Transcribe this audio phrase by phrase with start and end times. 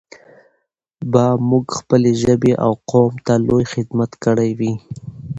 [1.11, 4.73] به موږ خپلې ژبې او قوم ته لوى خدمت کړى وي.